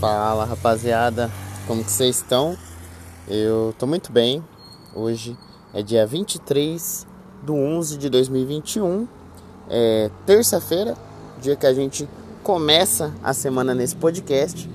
Fala 0.00 0.44
rapaziada, 0.44 1.30
como 1.66 1.84
que 1.84 1.90
vocês 1.90 2.16
estão? 2.16 2.56
Eu 3.28 3.74
tô 3.78 3.86
muito 3.86 4.10
bem. 4.10 4.42
Hoje 4.94 5.36
é 5.72 5.82
dia 5.82 6.06
23 6.06 7.06
do 7.42 7.54
11 7.54 7.96
de 7.98 8.08
2021, 8.08 9.06
é 9.68 10.10
terça-feira, 10.26 10.96
dia 11.40 11.56
que 11.56 11.66
a 11.66 11.72
gente 11.72 12.08
começa 12.42 13.12
a 13.22 13.32
semana 13.32 13.74
nesse 13.74 13.94
podcast. 13.96 14.68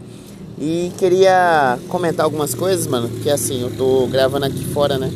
E 0.57 0.91
queria 0.97 1.77
comentar 1.89 2.25
algumas 2.25 2.53
coisas, 2.53 2.87
mano, 2.87 3.09
que 3.21 3.29
assim, 3.29 3.61
eu 3.61 3.75
tô 3.75 4.07
gravando 4.07 4.45
aqui 4.45 4.65
fora, 4.73 4.97
né? 4.97 5.11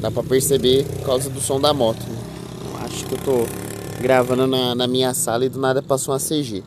Dá 0.00 0.10
pra 0.10 0.22
perceber 0.22 0.84
por 0.84 1.06
causa 1.06 1.28
do 1.28 1.40
som 1.40 1.60
da 1.60 1.72
moto. 1.72 2.02
Né? 2.08 2.18
Acho 2.84 3.04
que 3.04 3.14
eu 3.14 3.18
tô 3.18 3.46
gravando 4.00 4.46
na, 4.46 4.74
na 4.74 4.86
minha 4.86 5.12
sala 5.12 5.44
e 5.44 5.48
do 5.48 5.60
nada 5.60 5.82
passou 5.82 6.14
uma 6.14 6.20
CG. 6.20 6.64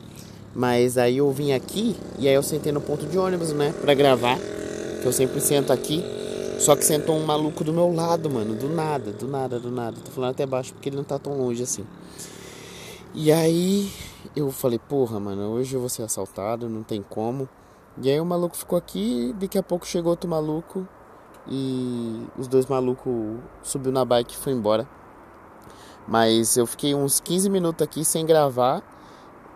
Mas 0.55 0.97
aí 0.97 1.17
eu 1.17 1.31
vim 1.31 1.51
aqui 1.51 1.95
e 2.19 2.27
aí 2.27 2.33
eu 2.33 2.43
sentei 2.43 2.71
no 2.71 2.79
ponto 2.79 3.05
de 3.05 3.17
ônibus, 3.17 3.51
né, 3.53 3.73
pra 3.81 3.93
gravar. 3.93 4.37
Que 5.01 5.05
eu 5.05 5.11
sempre 5.11 5.41
sento 5.41 5.73
aqui. 5.73 6.03
Só 6.59 6.75
que 6.75 6.85
sentou 6.85 7.15
um 7.15 7.25
maluco 7.25 7.63
do 7.63 7.73
meu 7.73 7.91
lado, 7.93 8.29
mano. 8.29 8.55
Do 8.55 8.69
nada, 8.69 9.11
do 9.11 9.27
nada, 9.27 9.59
do 9.59 9.71
nada. 9.71 9.97
Tô 10.03 10.11
falando 10.11 10.31
até 10.31 10.45
baixo 10.45 10.73
porque 10.73 10.89
ele 10.89 10.95
não 10.95 11.03
tá 11.03 11.17
tão 11.19 11.37
longe 11.37 11.63
assim. 11.63 11.85
E 13.13 13.31
aí 13.31 13.91
eu 14.35 14.51
falei, 14.51 14.79
porra, 14.79 15.19
mano, 15.19 15.49
hoje 15.51 15.75
eu 15.75 15.79
vou 15.79 15.89
ser 15.89 16.03
assaltado, 16.03 16.69
não 16.69 16.83
tem 16.83 17.01
como. 17.01 17.49
E 18.01 18.09
aí 18.09 18.19
o 18.19 18.25
maluco 18.25 18.55
ficou 18.55 18.77
aqui, 18.77 19.35
daqui 19.39 19.57
a 19.57 19.63
pouco 19.63 19.85
chegou 19.85 20.11
outro 20.11 20.29
maluco 20.29 20.87
e 21.47 22.25
os 22.37 22.47
dois 22.47 22.65
malucos 22.65 23.13
subiu 23.61 23.91
na 23.91 24.05
bike 24.05 24.33
e 24.33 24.37
foi 24.37 24.53
embora. 24.53 24.87
Mas 26.07 26.57
eu 26.57 26.65
fiquei 26.65 26.95
uns 26.95 27.19
15 27.19 27.49
minutos 27.49 27.83
aqui 27.83 28.03
sem 28.03 28.25
gravar 28.25 28.81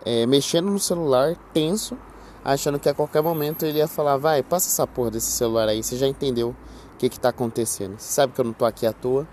é, 0.08 0.24
mexendo 0.24 0.70
no 0.70 0.78
celular, 0.78 1.36
tenso, 1.52 1.94
achando 2.42 2.78
que 2.78 2.88
a 2.88 2.94
qualquer 2.94 3.22
momento 3.22 3.66
ele 3.66 3.76
ia 3.76 3.86
falar: 3.86 4.16
vai, 4.16 4.42
passa 4.42 4.66
essa 4.66 4.86
porra 4.86 5.10
desse 5.10 5.30
celular 5.30 5.68
aí, 5.68 5.82
você 5.82 5.98
já 5.98 6.06
entendeu 6.08 6.56
o 6.94 6.96
que 6.98 7.10
que 7.10 7.20
tá 7.20 7.28
acontecendo. 7.28 7.98
Você 7.98 8.10
sabe 8.10 8.32
que 8.32 8.40
eu 8.40 8.44
não 8.46 8.54
tô 8.54 8.64
aqui 8.64 8.86
à 8.86 8.92
toa. 8.92 9.28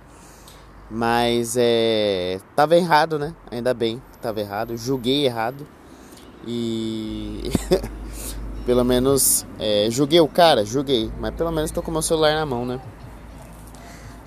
Mas 0.92 1.56
é. 1.58 2.42
Tava 2.56 2.76
errado, 2.76 3.18
né? 3.18 3.34
Ainda 3.50 3.74
bem 3.74 4.02
que 4.12 4.20
tava 4.20 4.42
errado. 4.42 4.76
Julguei 4.76 5.26
errado. 5.26 5.66
E. 6.46 7.50
pelo 8.68 8.84
menos. 8.84 9.46
É, 9.58 9.88
julguei 9.90 10.20
o 10.20 10.28
cara, 10.28 10.66
julguei. 10.66 11.10
Mas 11.22 11.34
pelo 11.36 11.52
menos 11.52 11.72
tô 11.72 11.82
com 11.82 11.90
meu 11.90 12.02
celular 12.02 12.36
na 12.36 12.46
mão, 12.46 12.66
né? 12.66 12.82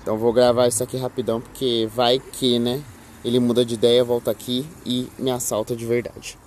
Então 0.01 0.17
vou 0.17 0.33
gravar 0.33 0.67
isso 0.67 0.81
aqui 0.83 0.97
rapidão, 0.97 1.39
porque 1.39 1.87
vai 1.93 2.17
que, 2.17 2.57
né? 2.57 2.81
Ele 3.23 3.39
muda 3.39 3.65
de 3.65 3.73
ideia, 3.73 4.03
volta 4.03 4.31
aqui 4.31 4.65
e 4.85 5.09
me 5.17 5.31
assalta 5.31 5.75
de 5.75 5.85
verdade. 5.85 6.37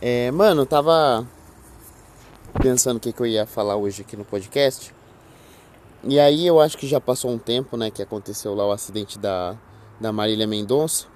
É, 0.00 0.30
mano, 0.30 0.64
tava 0.64 1.26
pensando 2.60 2.98
o 2.98 3.00
que, 3.00 3.12
que 3.12 3.20
eu 3.20 3.26
ia 3.26 3.46
falar 3.46 3.76
hoje 3.76 4.02
aqui 4.02 4.16
no 4.16 4.24
podcast. 4.24 4.94
E 6.04 6.20
aí 6.20 6.46
eu 6.46 6.60
acho 6.60 6.78
que 6.78 6.86
já 6.86 7.00
passou 7.00 7.30
um 7.30 7.38
tempo, 7.38 7.76
né, 7.76 7.90
que 7.90 8.02
aconteceu 8.02 8.54
lá 8.54 8.66
o 8.66 8.70
acidente 8.70 9.18
da, 9.18 9.56
da 10.00 10.12
Marília 10.12 10.46
Mendonça. 10.46 11.06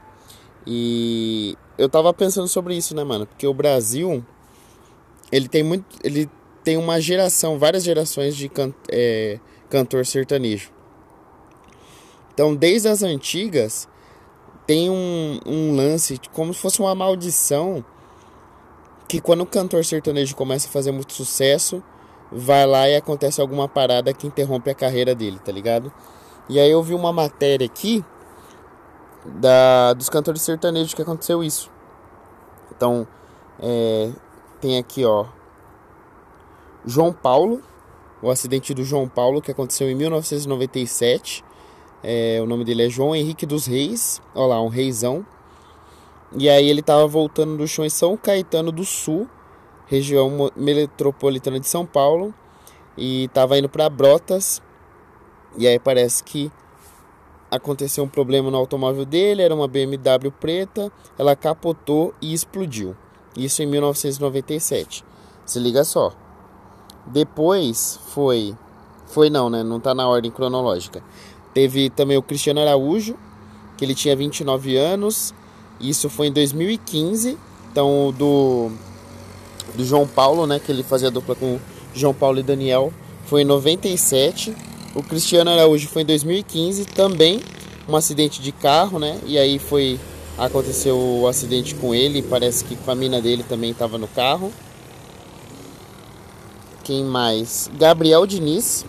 E 0.66 1.56
eu 1.78 1.88
tava 1.88 2.12
pensando 2.12 2.48
sobre 2.48 2.76
isso, 2.76 2.94
né, 2.94 3.04
mano? 3.04 3.26
Porque 3.26 3.46
o 3.46 3.54
Brasil, 3.54 4.24
ele 5.30 5.48
tem 5.48 5.62
muito. 5.62 5.84
Ele 6.02 6.28
tem 6.62 6.76
uma 6.76 7.00
geração, 7.00 7.58
várias 7.58 7.82
gerações 7.82 8.36
de 8.36 8.48
can, 8.48 8.72
é, 8.88 9.40
cantor 9.68 10.06
sertanejo. 10.06 10.70
Então, 12.32 12.54
desde 12.54 12.88
as 12.88 13.02
antigas, 13.02 13.88
tem 14.66 14.90
um, 14.90 15.40
um 15.44 15.76
lance 15.76 16.20
como 16.32 16.52
se 16.54 16.60
fosse 16.60 16.80
uma 16.80 16.94
maldição 16.94 17.84
que 19.08 19.20
quando 19.20 19.42
o 19.42 19.46
cantor 19.46 19.84
sertanejo 19.84 20.34
começa 20.34 20.68
a 20.68 20.70
fazer 20.70 20.90
muito 20.90 21.12
sucesso, 21.12 21.82
vai 22.30 22.66
lá 22.66 22.88
e 22.88 22.96
acontece 22.96 23.40
alguma 23.40 23.68
parada 23.68 24.12
que 24.14 24.26
interrompe 24.26 24.70
a 24.70 24.74
carreira 24.74 25.14
dele, 25.14 25.38
tá 25.38 25.52
ligado? 25.52 25.92
E 26.48 26.58
aí 26.58 26.70
eu 26.70 26.82
vi 26.82 26.94
uma 26.94 27.12
matéria 27.12 27.66
aqui 27.66 28.04
da 29.24 29.92
dos 29.92 30.08
cantores 30.08 30.42
sertanejos 30.42 30.94
que 30.94 31.02
aconteceu 31.02 31.44
isso. 31.44 31.70
Então, 32.74 33.06
é, 33.60 34.10
tem 34.60 34.78
aqui, 34.78 35.04
ó, 35.04 35.26
João 36.84 37.12
Paulo, 37.12 37.62
o 38.22 38.30
acidente 38.30 38.72
do 38.74 38.82
João 38.82 39.08
Paulo 39.08 39.42
que 39.42 39.50
aconteceu 39.50 39.90
em 39.90 39.94
1997. 39.94 41.44
É, 42.02 42.40
o 42.42 42.46
nome 42.46 42.64
dele 42.64 42.86
é 42.86 42.88
João 42.88 43.14
Henrique 43.14 43.46
dos 43.46 43.66
Reis. 43.66 44.20
Olha 44.34 44.48
lá, 44.48 44.62
um 44.62 44.68
reizão. 44.68 45.24
E 46.36 46.48
aí 46.48 46.68
ele 46.68 46.82
tava 46.82 47.06
voltando 47.06 47.56
do 47.56 47.68
show 47.68 47.84
em 47.84 47.90
São 47.90 48.16
Caetano 48.16 48.72
do 48.72 48.84
Sul, 48.84 49.28
região 49.86 50.50
metropolitana 50.56 51.60
de 51.60 51.68
São 51.68 51.84
Paulo, 51.84 52.32
e 52.96 53.28
tava 53.34 53.58
indo 53.58 53.68
para 53.68 53.88
Brotas. 53.90 54.62
E 55.58 55.68
aí 55.68 55.78
parece 55.78 56.24
que 56.24 56.50
aconteceu 57.50 58.02
um 58.02 58.08
problema 58.08 58.50
no 58.50 58.56
automóvel 58.56 59.04
dele, 59.04 59.42
era 59.42 59.54
uma 59.54 59.68
BMW 59.68 60.32
preta, 60.40 60.90
ela 61.18 61.36
capotou 61.36 62.14
e 62.22 62.32
explodiu. 62.32 62.96
Isso 63.36 63.62
em 63.62 63.66
1997. 63.66 65.04
Se 65.44 65.58
liga 65.58 65.84
só. 65.84 66.12
Depois 67.06 68.00
foi 68.06 68.56
foi 69.06 69.28
não, 69.28 69.50
né? 69.50 69.62
Não 69.62 69.78
tá 69.78 69.94
na 69.94 70.08
ordem 70.08 70.30
cronológica. 70.30 71.02
Teve 71.54 71.90
também 71.90 72.16
o 72.16 72.22
Cristiano 72.22 72.60
Araújo, 72.60 73.16
que 73.76 73.84
ele 73.84 73.94
tinha 73.94 74.16
29 74.16 74.76
anos. 74.76 75.34
Isso 75.80 76.08
foi 76.08 76.28
em 76.28 76.32
2015. 76.32 77.36
Então, 77.70 78.14
do, 78.16 78.70
do 79.74 79.84
João 79.84 80.06
Paulo, 80.06 80.46
né, 80.46 80.58
que 80.58 80.70
ele 80.70 80.82
fazia 80.82 81.10
dupla 81.10 81.34
com 81.34 81.58
João 81.94 82.14
Paulo 82.14 82.38
e 82.38 82.42
Daniel, 82.42 82.92
foi 83.26 83.42
em 83.42 83.44
97. 83.44 84.54
O 84.94 85.02
Cristiano 85.02 85.50
Araújo 85.50 85.88
foi 85.88 86.02
em 86.02 86.06
2015 86.06 86.84
também, 86.86 87.40
um 87.88 87.96
acidente 87.96 88.42
de 88.42 88.52
carro, 88.52 88.98
né? 88.98 89.18
E 89.26 89.38
aí 89.38 89.58
foi 89.58 89.98
aconteceu 90.36 90.96
o 90.96 91.26
acidente 91.26 91.74
com 91.74 91.94
ele, 91.94 92.22
parece 92.22 92.64
que 92.64 92.76
com 92.76 92.90
a 92.90 92.94
mina 92.94 93.20
dele 93.20 93.42
também 93.42 93.70
estava 93.70 93.98
no 93.98 94.08
carro. 94.08 94.52
Quem 96.84 97.04
mais? 97.04 97.70
Gabriel 97.78 98.26
Diniz 98.26 98.84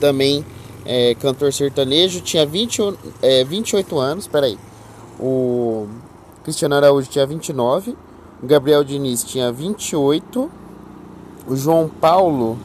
também 0.00 0.44
é, 0.90 1.14
cantor 1.16 1.52
sertanejo, 1.52 2.22
tinha 2.22 2.46
20, 2.46 2.96
é, 3.20 3.44
28 3.44 3.98
anos, 3.98 4.26
peraí. 4.26 4.58
O 5.20 5.86
Cristiano 6.42 6.76
Araújo 6.76 7.10
tinha 7.10 7.26
29, 7.26 7.94
o 8.42 8.46
Gabriel 8.46 8.82
Diniz 8.82 9.22
tinha 9.22 9.52
28, 9.52 10.50
o 11.46 11.54
João 11.54 11.90
Paulo 11.90 12.58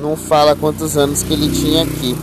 não 0.00 0.16
fala 0.16 0.56
quantos 0.56 0.96
anos 0.96 1.22
que 1.22 1.32
ele 1.32 1.48
tinha 1.52 1.84
aqui. 1.84 2.16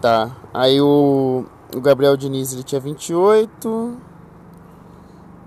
Tá, 0.00 0.30
aí 0.52 0.80
o, 0.80 1.44
o 1.74 1.80
Gabriel 1.80 2.16
Diniz 2.16 2.52
ele 2.52 2.62
tinha 2.62 2.80
28, 2.80 3.96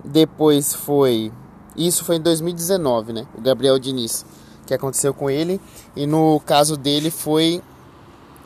depois 0.04 0.74
foi, 0.74 1.32
isso 1.74 2.04
foi 2.04 2.16
em 2.16 2.20
2019, 2.20 3.14
né, 3.14 3.26
o 3.38 3.40
Gabriel 3.40 3.78
Diniz 3.78 4.26
que 4.68 4.74
aconteceu 4.74 5.14
com 5.14 5.30
ele. 5.30 5.58
E 5.96 6.06
no 6.06 6.38
caso 6.40 6.76
dele 6.76 7.10
foi. 7.10 7.62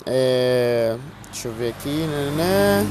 É, 0.07 0.97
deixa 1.25 1.49
eu 1.49 1.53
ver 1.53 1.71
aqui. 1.71 1.89
Né, 1.89 2.35
né, 2.37 2.87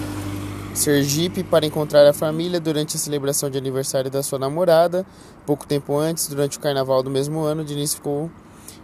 Sergipe 0.73 1.43
para 1.43 1.65
encontrar 1.65 2.07
a 2.07 2.13
família 2.13 2.59
durante 2.59 2.95
a 2.95 2.99
celebração 2.99 3.49
de 3.49 3.57
aniversário 3.57 4.11
da 4.11 4.21
sua 4.21 4.37
namorada. 4.37 5.05
Pouco 5.45 5.65
tempo 5.65 5.97
antes, 5.97 6.27
durante 6.27 6.57
o 6.57 6.61
carnaval 6.61 7.01
do 7.01 7.09
mesmo 7.09 7.39
ano, 7.39 7.63
Diniz 7.63 7.95
ficou 7.95 8.29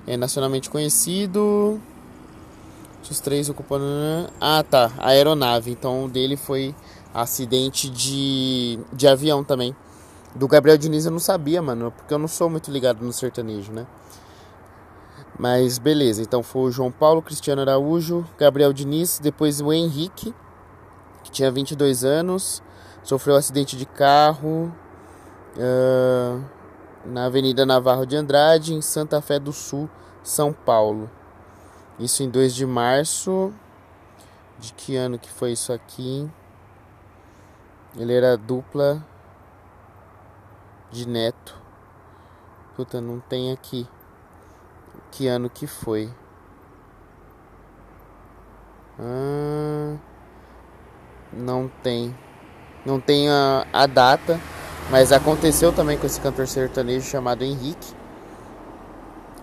é, 0.06 0.16
nacionalmente 0.16 0.70
conhecido. 0.70 1.80
Os 3.10 3.20
três 3.20 3.50
ocupando. 3.50 3.86
Né, 3.86 4.28
ah, 4.40 4.64
tá. 4.64 4.92
A 4.98 5.10
aeronave. 5.10 5.72
Então 5.72 6.06
o 6.06 6.10
dele 6.10 6.38
foi 6.38 6.74
acidente 7.14 7.90
de, 7.90 8.80
de 8.94 9.08
avião 9.08 9.44
também. 9.44 9.76
Do 10.36 10.48
Gabriel 10.48 10.78
Diniz 10.78 11.06
eu 11.06 11.12
não 11.12 11.20
sabia, 11.20 11.62
mano, 11.62 11.92
porque 11.92 12.14
eu 12.14 12.20
não 12.20 12.28
sou 12.28 12.50
muito 12.50 12.70
ligado 12.70 13.04
no 13.04 13.12
sertanejo, 13.12 13.72
né? 13.72 13.88
Mas 15.38 15.78
beleza, 15.78 16.22
então 16.22 16.42
foi 16.42 16.64
o 16.64 16.72
João 16.72 16.92
Paulo, 16.92 17.22
Cristiano 17.22 17.62
Araújo, 17.62 18.26
Gabriel 18.40 18.74
Diniz, 18.74 19.20
depois 19.20 19.62
o 19.62 19.72
Henrique, 19.72 20.34
que 21.24 21.30
tinha 21.30 21.52
22 21.52 22.04
anos, 22.04 22.64
sofreu 23.04 23.36
um 23.36 23.38
acidente 23.38 23.78
de 23.78 23.86
carro 23.86 24.74
uh, 25.56 26.44
na 27.06 27.26
Avenida 27.26 27.68
Navarro 27.68 28.06
de 28.06 28.16
Andrade, 28.16 28.74
em 28.74 28.82
Santa 28.82 29.22
Fé 29.22 29.38
do 29.38 29.54
Sul, 29.54 29.88
São 30.24 30.52
Paulo. 30.52 31.08
Isso 32.00 32.24
em 32.24 32.30
2 32.30 32.56
de 32.56 32.66
março. 32.66 33.54
De 34.60 34.74
que 34.74 34.96
ano 34.96 35.20
que 35.20 35.30
foi 35.30 35.52
isso 35.52 35.72
aqui? 35.72 36.28
Ele 37.96 38.12
era 38.12 38.36
dupla 38.36 39.06
de 40.92 41.08
neto. 41.08 41.56
Puta, 42.76 43.00
não 43.00 43.20
tem 43.20 43.52
aqui 43.52 43.88
que 45.12 45.28
ano 45.28 45.50
que 45.50 45.68
foi. 45.68 46.10
Ah, 49.00 49.96
não 51.32 51.70
tem. 51.84 52.16
Não 52.86 53.00
tem 53.00 53.30
a, 53.30 53.68
a 53.74 53.86
data, 53.86 54.40
Mas 54.90 55.12
aconteceu 55.12 55.74
também 55.74 55.98
com 55.98 56.06
esse 56.06 56.20
cantor 56.22 56.48
sertanejo 56.48 57.06
chamado 57.06 57.44
Henrique. 57.44 57.94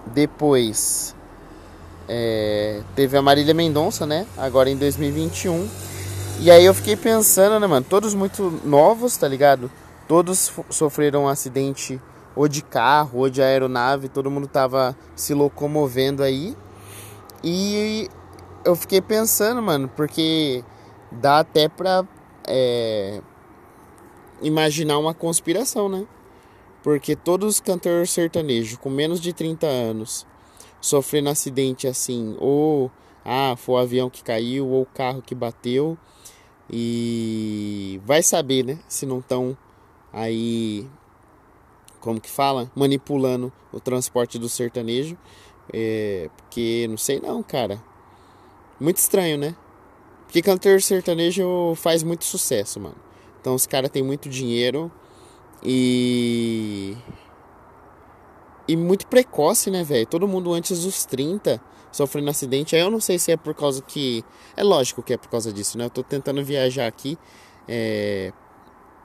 Depois 0.07 1.15
é, 2.09 2.83
teve 2.95 3.17
a 3.17 3.23
Marília 3.23 3.53
Mendonça, 3.53 4.07
né? 4.07 4.27
Agora 4.37 4.71
em 4.71 4.77
2021. 4.77 5.69
E 6.41 6.51
aí 6.51 6.65
eu 6.65 6.75
fiquei 6.75 6.97
pensando, 6.97 7.61
né, 7.61 7.67
mano? 7.67 7.85
Todos 7.89 8.15
muito 8.15 8.61
novos, 8.65 9.17
tá 9.17 9.29
ligado? 9.29 9.71
Todos 10.09 10.53
sofreram 10.71 11.25
um 11.25 11.29
acidente 11.29 12.01
ou 12.35 12.49
de 12.49 12.63
carro 12.63 13.21
ou 13.21 13.31
de 13.31 13.43
aeronave. 13.43 14.09
Todo 14.09 14.31
mundo 14.31 14.47
tava 14.47 14.97
se 15.15 15.35
locomovendo 15.35 16.23
aí. 16.23 16.57
E 17.43 18.09
eu 18.65 18.75
fiquei 18.75 19.01
pensando, 19.01 19.63
mano, 19.63 19.89
porque 19.89 20.65
dá 21.11 21.41
até 21.41 21.69
pra 21.69 22.05
é, 22.47 23.21
imaginar 24.43 24.99
uma 24.99 25.15
conspiração, 25.15 25.89
né? 25.89 26.07
Porque 26.83 27.17
todos 27.17 27.55
os 27.55 27.61
cantores 27.61 28.11
sertanejos 28.11 28.79
com 28.79 28.91
menos 28.91 29.21
de 29.21 29.33
30 29.33 29.67
anos 29.67 30.27
sofrendo 30.81 31.31
acidente 31.31 31.87
assim, 31.87 32.37
ou 32.39 32.91
ah, 33.25 33.55
foi 33.57 33.75
o 33.77 33.79
avião 33.79 34.11
que 34.11 34.23
caiu, 34.23 34.69
ou 34.69 34.83
o 34.83 34.87
carro 34.87 35.23
que 35.23 35.35
bateu, 35.35 35.97
e 36.71 38.01
vai 38.05 38.23
saber, 38.23 38.65
né? 38.65 38.79
Se 38.87 39.07
não 39.07 39.21
estão 39.21 39.57
aí, 40.13 40.87
como 42.05 42.21
que 42.21 42.31
fala? 42.31 42.71
Manipulando 42.77 43.51
o 43.73 43.81
transporte 43.81 44.39
do 44.39 44.49
sertanejo. 44.49 45.17
É, 45.73 46.29
porque 46.37 46.87
não 46.89 46.99
sei 46.99 47.19
não, 47.19 47.43
cara. 47.43 47.83
Muito 48.79 48.99
estranho, 48.99 49.39
né? 49.39 49.57
Porque 50.27 50.43
cantor 50.43 50.83
sertanejo 50.83 51.75
faz 51.77 52.03
muito 52.03 52.25
sucesso, 52.25 52.79
mano. 52.79 52.97
Então 53.41 53.55
os 53.55 53.67
caras 53.67 53.91
têm 53.91 54.03
muito 54.03 54.29
dinheiro 54.29 54.93
e. 55.63 56.95
E 58.69 58.77
muito 58.77 59.07
precoce, 59.07 59.71
né, 59.71 59.83
velho? 59.83 60.07
Todo 60.07 60.29
mundo 60.29 60.53
antes 60.53 60.85
dos 60.85 61.05
30 61.07 61.61
sofrendo 61.93 62.31
acidente. 62.31 62.75
Aí 62.75 62.83
eu 62.83 62.91
não 62.91 63.01
sei 63.01 63.19
se 63.19 63.33
é 63.33 63.37
por 63.37 63.55
causa 63.55 63.81
que. 63.81 64.23
É 64.57 64.63
lógico 64.63 65.03
que 65.03 65.15
é 65.15 65.17
por 65.17 65.29
causa 65.29 65.53
disso, 65.53 65.79
né? 65.79 65.87
Eu 65.87 65.91
tô 65.91 66.03
tentando 66.03 66.45
viajar 66.45 66.87
aqui. 66.87 67.19
É, 67.67 68.33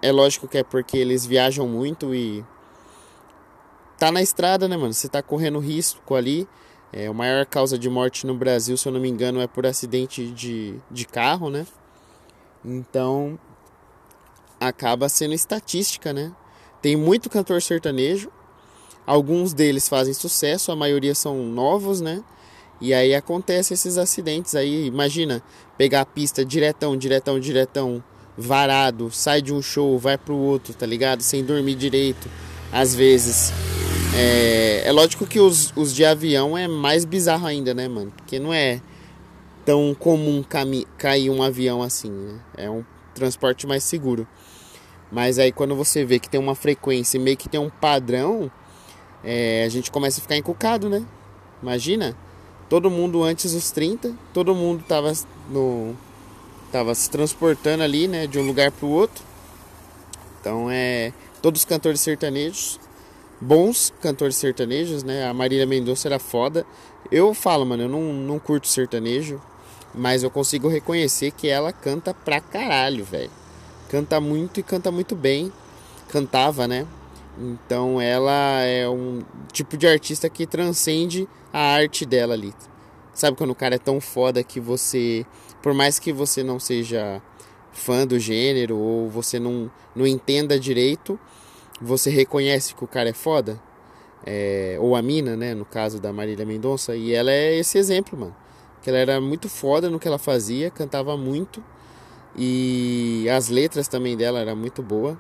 é 0.02 0.12
lógico 0.12 0.48
que 0.48 0.58
é 0.58 0.64
porque 0.64 0.98
eles 0.98 1.26
viajam 1.26 1.68
muito 1.68 2.14
e. 2.14 2.44
Tá 4.00 4.14
na 4.14 4.22
estrada, 4.22 4.66
né, 4.66 4.78
mano? 4.78 4.94
Você 4.94 5.10
tá 5.10 5.22
correndo 5.22 5.60
risco 5.60 6.16
ali. 6.16 6.48
É, 6.92 7.08
a 7.08 7.14
maior 7.14 7.46
causa 7.46 7.78
de 7.78 7.90
morte 7.90 8.26
no 8.26 8.34
Brasil, 8.34 8.78
se 8.78 8.88
eu 8.88 8.94
não 8.94 9.00
me 9.00 9.10
engano, 9.10 9.42
é 9.42 9.46
por 9.46 9.66
acidente 9.66 10.28
de, 10.32 10.76
de 10.90 11.06
carro, 11.06 11.50
né? 11.50 11.68
Então, 12.66 13.38
acaba 14.60 15.08
sendo 15.08 15.34
estatística, 15.34 16.12
né? 16.12 16.32
Tem 16.82 16.96
muito 16.96 17.30
cantor 17.30 17.62
sertanejo, 17.62 18.32
alguns 19.06 19.54
deles 19.54 19.88
fazem 19.88 20.14
sucesso, 20.14 20.72
a 20.72 20.76
maioria 20.76 21.14
são 21.14 21.44
novos, 21.44 22.02
né? 22.02 22.24
E 22.82 22.94
aí 22.94 23.14
acontece 23.14 23.74
esses 23.74 23.98
acidentes 23.98 24.56
aí, 24.56 24.88
imagina, 24.88 25.44
pegar 25.78 26.02
a 26.02 26.06
pista 26.06 26.44
diretão, 26.44 26.98
diretão, 26.98 27.40
diretão, 27.40 28.04
varado, 28.38 29.12
sai 29.12 29.42
de 29.42 29.54
um 29.54 29.62
show, 29.62 30.00
vai 30.00 30.18
pro 30.18 30.36
outro, 30.36 30.74
tá 30.74 30.86
ligado? 30.86 31.22
Sem 31.22 31.44
dormir 31.44 31.76
direito, 31.76 32.30
às 32.72 32.96
vezes. 32.96 33.52
É, 34.16 34.84
é 34.86 34.92
lógico 34.92 35.26
que 35.26 35.40
os, 35.40 35.72
os 35.76 35.94
de 35.94 36.04
avião 36.04 36.58
é 36.58 36.68
mais 36.68 37.06
bizarro 37.06 37.46
ainda, 37.46 37.74
né, 37.74 37.88
mano? 37.88 38.12
Porque 38.16 38.40
não 38.40 38.54
é 38.54 38.82
tão 39.64 39.96
comum 39.98 40.44
cair 40.98 41.30
um 41.30 41.44
avião 41.44 41.84
assim, 41.84 42.10
né? 42.10 42.40
É 42.58 42.70
um 42.70 42.84
transporte 43.14 43.68
mais 43.68 43.84
seguro. 43.84 44.28
Mas 45.12 45.38
aí 45.38 45.52
quando 45.52 45.76
você 45.76 46.04
vê 46.04 46.20
que 46.20 46.30
tem 46.30 46.40
uma 46.40 46.56
frequência 46.56 47.18
e 47.18 47.20
meio 47.20 47.38
que 47.38 47.48
tem 47.48 47.60
um 47.60 47.70
padrão, 47.70 48.52
é, 49.24 49.64
a 49.64 49.70
gente 49.70 49.92
começa 49.92 50.20
a 50.20 50.22
ficar 50.22 50.38
encucado, 50.38 50.90
né? 50.90 51.06
Imagina, 51.62 52.16
todo 52.68 52.90
mundo 52.90 53.24
antes 53.24 53.54
dos 53.54 53.72
30, 53.72 54.14
todo 54.34 54.56
mundo 54.56 54.84
tava 54.88 55.14
no 55.50 55.96
tava 56.72 56.94
se 56.94 57.10
transportando 57.10 57.82
ali, 57.82 58.08
né, 58.08 58.28
de 58.28 58.38
um 58.38 58.46
lugar 58.46 58.72
para 58.72 58.86
o 58.86 58.92
outro. 58.92 59.24
Então 60.40 60.70
é 60.70 61.12
todos 61.42 61.62
os 61.62 61.66
cantores 61.66 62.02
sertanejos 62.02 62.80
bons 63.40 63.94
cantores 64.02 64.36
sertanejos, 64.36 65.04
né? 65.04 65.28
A 65.28 65.34
Marília 65.34 65.66
Mendonça 65.66 66.08
era 66.08 66.20
foda. 66.20 66.66
Eu 67.12 67.34
falo, 67.34 67.66
mano, 67.66 67.84
eu 67.84 67.90
não, 67.90 68.14
não 68.14 68.40
curto 68.40 68.68
sertanejo, 68.68 69.42
mas 69.94 70.24
eu 70.24 70.30
consigo 70.30 70.68
reconhecer 70.68 71.32
que 71.32 71.48
ela 71.48 71.72
canta 71.72 72.14
pra 72.14 72.40
caralho, 72.40 73.04
velho. 73.04 73.32
Canta 73.90 74.20
muito 74.20 74.60
e 74.60 74.64
canta 74.64 74.92
muito 74.92 75.16
bem. 75.16 75.52
Cantava, 76.10 76.68
né? 76.68 76.86
Então 77.38 78.02
ela 78.02 78.62
é 78.64 78.88
um 78.90 79.22
tipo 79.52 79.78
de 79.78 79.88
artista 79.88 80.30
que 80.30 80.46
transcende 80.46 81.28
a 81.54 81.60
arte 81.60 82.06
dela 82.06 82.34
ali. 82.34 82.54
Sabe 83.14 83.38
quando 83.38 83.52
o 83.52 83.56
cara 83.56 83.76
é 83.76 83.80
tão 83.80 84.00
foda 84.00 84.44
que 84.44 84.60
você, 84.60 85.26
por 85.62 85.74
mais 85.74 86.00
que 86.00 86.12
você 86.12 86.44
não 86.44 86.60
seja 86.60 87.22
fã 87.72 88.06
do 88.06 88.20
gênero 88.20 88.78
ou 88.78 89.10
você 89.10 89.40
não, 89.40 89.72
não 89.96 90.06
entenda 90.06 90.60
direito, 90.60 91.20
você 91.82 92.10
reconhece 92.10 92.76
que 92.76 92.84
o 92.84 92.88
cara 92.88 93.10
é 93.10 93.14
foda, 93.14 93.60
é, 94.26 94.78
ou 94.80 94.96
a 94.96 95.02
mina, 95.02 95.36
né, 95.36 95.54
no 95.54 95.66
caso 95.66 96.00
da 96.00 96.12
Marília 96.12 96.46
Mendonça, 96.46 96.96
e 96.96 97.14
ela 97.14 97.32
é 97.32 97.56
esse 97.56 97.78
exemplo, 97.78 98.20
mano. 98.20 98.36
Que 98.82 98.90
ela 98.90 99.00
era 99.00 99.22
muito 99.22 99.50
foda 99.50 99.90
no 99.90 100.00
que 100.00 100.08
ela 100.08 100.18
fazia, 100.18 100.70
cantava 100.70 101.18
muito, 101.18 101.64
e 102.36 103.28
as 103.30 103.50
letras 103.50 103.88
também 103.88 104.16
dela 104.16 104.40
era 104.40 104.56
muito 104.56 104.82
boa. 104.82 105.20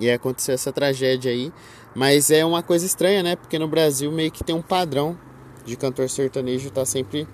E 0.00 0.10
aconteceu 0.10 0.54
essa 0.54 0.72
tragédia 0.72 1.30
aí, 1.30 1.52
mas 1.94 2.30
é 2.30 2.44
uma 2.44 2.62
coisa 2.62 2.84
estranha, 2.84 3.22
né? 3.22 3.36
Porque 3.36 3.58
no 3.58 3.68
Brasil 3.68 4.10
meio 4.10 4.30
que 4.30 4.42
tem 4.42 4.54
um 4.54 4.62
padrão 4.62 5.16
de 5.64 5.76
cantor 5.76 6.10
sertanejo 6.10 6.70
tá 6.70 6.84
sempre 6.84 7.28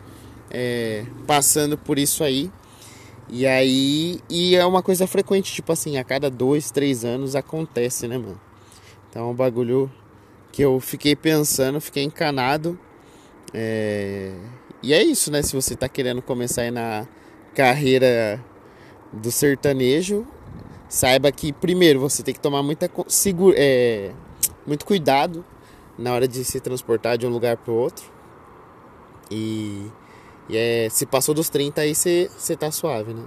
é, 0.50 1.06
passando 1.26 1.78
por 1.78 1.98
isso 1.98 2.22
aí. 2.22 2.50
E 3.32 3.46
aí, 3.46 4.20
e 4.28 4.56
é 4.56 4.66
uma 4.66 4.82
coisa 4.82 5.06
frequente, 5.06 5.52
tipo 5.52 5.70
assim, 5.70 5.96
a 5.96 6.02
cada 6.02 6.28
dois, 6.28 6.72
três 6.72 7.04
anos 7.04 7.36
acontece, 7.36 8.08
né, 8.08 8.18
mano? 8.18 8.40
Então 9.08 9.28
é 9.28 9.30
um 9.30 9.34
bagulho 9.34 9.90
que 10.50 10.62
eu 10.62 10.80
fiquei 10.80 11.14
pensando, 11.14 11.80
fiquei 11.80 12.02
encanado. 12.02 12.76
É... 13.54 14.34
E 14.82 14.92
é 14.92 15.02
isso, 15.02 15.30
né? 15.30 15.42
Se 15.42 15.54
você 15.54 15.76
tá 15.76 15.88
querendo 15.88 16.20
começar 16.20 16.62
aí 16.62 16.72
na 16.72 17.06
carreira 17.54 18.44
do 19.12 19.30
sertanejo, 19.30 20.26
saiba 20.88 21.30
que 21.30 21.52
primeiro 21.52 22.00
você 22.00 22.24
tem 22.24 22.34
que 22.34 22.40
tomar 22.40 22.64
muita 22.64 22.90
segura, 23.06 23.54
é... 23.56 24.12
muito 24.66 24.84
cuidado 24.84 25.44
na 25.96 26.12
hora 26.12 26.26
de 26.26 26.44
se 26.44 26.58
transportar 26.58 27.16
de 27.16 27.28
um 27.28 27.30
lugar 27.30 27.56
para 27.56 27.72
outro. 27.72 28.10
E 29.30 29.86
e 30.50 30.56
é, 30.56 30.88
se 30.90 31.06
passou 31.06 31.34
dos 31.34 31.48
30 31.48 31.80
aí 31.80 31.94
você 31.94 32.56
tá 32.58 32.70
suave, 32.70 33.14
né? 33.14 33.24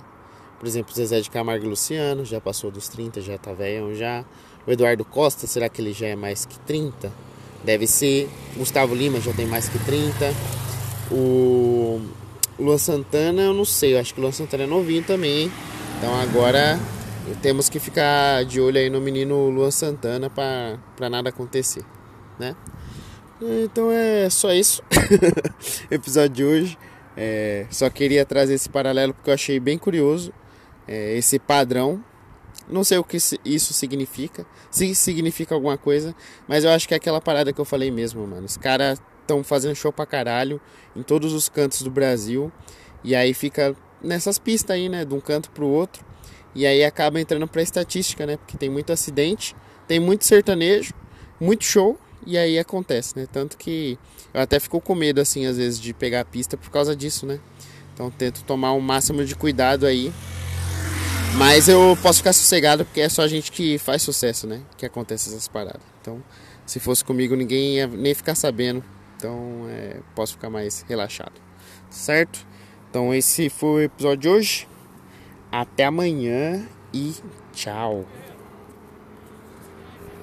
Por 0.60 0.68
exemplo, 0.68 0.94
Zezé 0.94 1.22
de 1.22 1.30
Camargo 1.30 1.66
e 1.66 1.70
Luciano 1.70 2.26
já 2.26 2.40
passou 2.40 2.70
dos 2.70 2.88
30, 2.90 3.22
já 3.22 3.38
tá 3.38 3.54
velhão 3.54 3.94
já. 3.94 4.26
O 4.66 4.72
Eduardo 4.72 5.04
Costa, 5.04 5.48
será 5.48 5.68
que 5.68 5.82
ele 5.82 5.94
já 5.94 6.08
é 6.08 6.16
mais 6.16 6.46
que 6.46 6.58
30? 6.60 7.12
Deve 7.64 7.88
ser. 7.88 8.30
Gustavo 8.56 8.94
Lima 8.96 9.20
já 9.20 9.34
tem 9.34 9.46
mais 9.46 9.68
que 9.68 9.78
30. 9.80 10.34
O 11.12 12.02
Luan 12.60 12.78
Santana, 12.78 13.42
eu 13.42 13.54
não 13.54 13.66
sei, 13.66 13.96
eu 13.96 14.00
acho 14.00 14.14
que 14.14 14.20
o 14.20 14.24
Luan 14.24 14.32
Santana 14.32 14.64
é 14.64 14.68
novinho 14.68 15.04
também. 15.04 15.52
Então 15.98 16.14
agora 16.20 16.80
temos 17.42 17.70
que 17.70 17.80
ficar 17.80 18.44
de 18.46 18.60
olho 18.60 18.78
aí 18.78 18.90
no 18.90 19.00
menino 19.02 19.50
Luan 19.50 19.72
Santana 19.72 20.30
para 20.30 21.10
nada 21.10 21.30
acontecer, 21.30 21.84
né? 22.38 22.56
Então 23.42 23.92
é 23.92 24.30
só 24.30 24.54
isso. 24.54 24.82
Episódio 25.92 26.30
de 26.30 26.44
hoje. 26.46 26.78
É, 27.16 27.66
só 27.70 27.90
queria 27.90 28.26
trazer 28.26 28.56
esse 28.56 28.70
paralelo 28.70 29.14
porque 29.14 29.30
eu 29.30 29.34
achei 29.34 29.60
bem 29.60 29.78
curioso 29.78 30.34
é, 30.88 31.16
esse 31.16 31.40
padrão. 31.40 32.04
Não 32.70 32.84
sei 32.84 32.98
o 32.98 33.04
que 33.04 33.18
isso 33.18 33.74
significa, 33.74 34.46
se 34.72 34.96
significa 34.96 35.54
alguma 35.54 35.78
coisa, 35.78 36.16
mas 36.48 36.64
eu 36.64 36.72
acho 36.72 36.88
que 36.88 36.94
é 36.94 36.98
aquela 36.98 37.20
parada 37.20 37.52
que 37.52 37.60
eu 37.60 37.66
falei 37.66 37.92
mesmo, 37.92 38.26
mano. 38.26 38.46
Os 38.46 38.58
caras 38.58 39.02
estão 39.22 39.44
fazendo 39.44 39.76
show 39.76 39.92
pra 39.92 40.06
caralho 40.06 40.62
em 40.96 41.04
todos 41.04 41.34
os 41.34 41.50
cantos 41.50 41.82
do 41.82 41.92
Brasil 41.92 42.52
e 43.04 43.16
aí 43.16 43.34
fica 43.34 43.76
nessas 44.02 44.40
pistas 44.40 44.76
aí, 44.76 44.88
né, 44.88 45.04
de 45.04 45.14
um 45.14 45.20
canto 45.20 45.50
pro 45.52 45.68
outro. 45.68 46.06
E 46.56 46.66
aí 46.68 46.84
acaba 46.84 47.20
entrando 47.20 47.48
pra 47.48 47.64
estatística, 47.64 48.28
né? 48.28 48.38
Porque 48.38 48.56
tem 48.58 48.70
muito 48.70 48.94
acidente, 48.94 49.56
tem 49.88 50.00
muito 50.00 50.24
sertanejo, 50.24 50.94
muito 51.40 51.64
show 51.64 51.98
e 52.26 52.38
aí 52.38 52.60
acontece, 52.60 53.18
né? 53.18 53.28
Tanto 53.32 53.58
que 53.58 53.98
eu 54.34 54.42
até 54.42 54.60
fico 54.60 54.80
com 54.82 54.96
medo, 54.96 55.22
assim, 55.22 55.46
às 55.46 55.58
vezes, 55.58 55.80
de 55.80 55.94
pegar 55.94 56.22
a 56.22 56.26
pista 56.26 56.58
por 56.58 56.70
causa 56.70 56.96
disso, 56.96 57.26
né? 57.26 57.40
Então 57.94 58.10
tento 58.10 58.44
tomar 58.44 58.72
o 58.74 58.82
máximo 58.82 59.24
de 59.24 59.36
cuidado 59.36 59.86
aí. 59.86 60.12
Mas 61.36 61.68
eu 61.68 61.98
posso 62.02 62.20
ficar 62.20 62.34
sossegado 62.34 62.86
porque 62.86 63.02
é 63.02 63.10
só 63.10 63.24
a 63.24 63.28
gente 63.28 63.52
que 63.52 63.78
faz 63.78 64.02
sucesso, 64.02 64.46
né? 64.46 64.62
Que 64.78 64.86
acontece 64.86 65.30
essas 65.30 65.48
paradas. 65.48 65.82
Então, 66.02 66.24
se 66.66 66.80
fosse 66.80 67.04
comigo, 67.04 67.36
ninguém 67.36 67.76
ia 67.78 67.88
nem 67.88 68.14
ficar 68.14 68.36
sabendo. 68.36 68.84
Então, 69.18 69.66
é, 69.70 69.98
posso 70.16 70.34
ficar 70.34 70.50
mais 70.50 70.86
relaxado. 70.88 71.34
Certo? 71.90 72.46
Então, 72.90 73.14
esse 73.14 73.50
foi 73.50 73.70
o 73.70 73.82
episódio 73.82 74.18
de 74.18 74.30
hoje. 74.30 74.68
Até 75.52 75.86
amanhã 75.86 76.68
e 76.94 77.14
tchau. 77.52 78.06